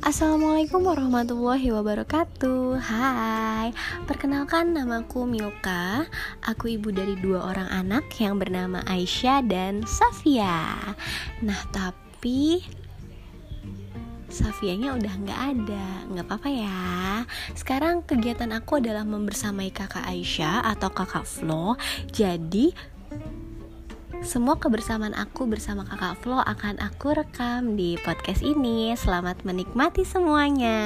[0.00, 3.68] Assalamualaikum warahmatullahi wabarakatuh Hai,
[4.08, 6.08] perkenalkan namaku Milka
[6.40, 10.72] Aku ibu dari dua orang anak yang bernama Aisyah dan Safia
[11.44, 12.64] Nah tapi
[14.32, 16.80] Safianya udah nggak ada, nggak apa-apa ya.
[17.58, 21.74] Sekarang kegiatan aku adalah membersamai kakak Aisyah atau kakak Flo.
[22.14, 22.70] Jadi
[24.20, 28.92] semua kebersamaan aku bersama kakak Flo akan aku rekam di podcast ini.
[28.92, 30.78] Selamat menikmati semuanya.